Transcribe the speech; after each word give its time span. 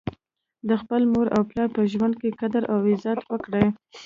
د 0.67 0.69
خپل 0.81 1.01
مور 1.11 1.27
او 1.35 1.41
پلار 1.49 1.69
په 1.75 1.81
ژوند 1.91 2.13
کي 2.21 2.29
قدر 2.41 2.63
او 2.71 2.77
عزت 2.89 3.19
وکړئ 3.31 3.67